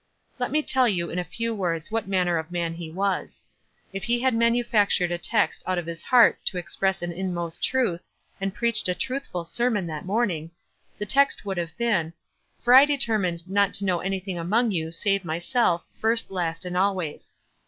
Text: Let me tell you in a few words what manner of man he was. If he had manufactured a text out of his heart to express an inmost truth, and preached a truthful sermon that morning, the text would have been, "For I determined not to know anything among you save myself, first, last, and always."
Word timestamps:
Let 0.39 0.49
me 0.49 0.63
tell 0.63 0.87
you 0.89 1.11
in 1.11 1.19
a 1.19 1.23
few 1.23 1.53
words 1.53 1.91
what 1.91 2.07
manner 2.07 2.39
of 2.39 2.51
man 2.51 2.73
he 2.73 2.89
was. 2.89 3.43
If 3.93 4.05
he 4.05 4.19
had 4.19 4.33
manufactured 4.33 5.11
a 5.11 5.19
text 5.19 5.63
out 5.67 5.77
of 5.77 5.85
his 5.85 6.01
heart 6.01 6.39
to 6.45 6.57
express 6.57 7.03
an 7.03 7.11
inmost 7.11 7.61
truth, 7.63 8.07
and 8.41 8.51
preached 8.51 8.89
a 8.89 8.95
truthful 8.95 9.43
sermon 9.43 9.85
that 9.85 10.07
morning, 10.07 10.49
the 10.97 11.05
text 11.05 11.45
would 11.45 11.57
have 11.57 11.77
been, 11.77 12.13
"For 12.63 12.73
I 12.73 12.85
determined 12.85 13.47
not 13.47 13.75
to 13.75 13.85
know 13.85 13.99
anything 13.99 14.39
among 14.39 14.71
you 14.71 14.89
save 14.91 15.23
myself, 15.23 15.83
first, 15.99 16.31
last, 16.31 16.65
and 16.65 16.75
always." 16.75 17.35